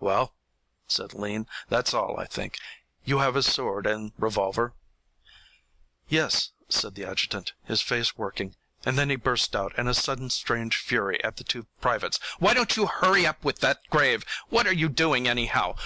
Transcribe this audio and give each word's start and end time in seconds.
"Well," 0.00 0.34
said 0.86 1.14
Lean, 1.14 1.46
"that's 1.70 1.94
all, 1.94 2.20
I 2.20 2.26
think. 2.26 2.58
You 3.06 3.20
have 3.20 3.36
his 3.36 3.50
sword 3.50 3.86
and 3.86 4.12
revolver?" 4.18 4.74
"Yes," 6.10 6.50
said 6.68 6.94
the 6.94 7.06
adjutant, 7.06 7.54
his 7.64 7.80
face 7.80 8.14
working, 8.18 8.54
and 8.84 8.98
then 8.98 9.08
he 9.08 9.16
burst 9.16 9.56
out 9.56 9.72
in 9.78 9.88
a 9.88 9.94
sudden 9.94 10.28
strange 10.28 10.76
fury 10.76 11.24
at 11.24 11.38
the 11.38 11.44
two 11.44 11.68
privates. 11.80 12.20
"Why 12.38 12.52
don't 12.52 12.76
you 12.76 12.86
hurry 12.86 13.24
up 13.24 13.42
with 13.42 13.60
that 13.60 13.78
grave? 13.88 14.26
What 14.50 14.66
are 14.66 14.74
you 14.74 14.90
doing, 14.90 15.26
anyhow? 15.26 15.76